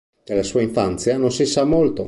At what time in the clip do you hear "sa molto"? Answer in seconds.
1.45-1.99